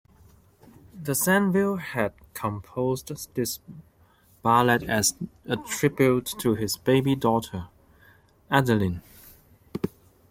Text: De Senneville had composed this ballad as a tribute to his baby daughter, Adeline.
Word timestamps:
De 0.99 1.11
Senneville 1.11 1.77
had 1.79 2.13
composed 2.33 3.11
this 3.35 3.59
ballad 4.41 4.81
as 4.81 5.13
a 5.45 5.57
tribute 5.57 6.25
to 6.39 6.55
his 6.55 6.75
baby 6.75 7.13
daughter, 7.13 7.67
Adeline. 8.49 9.03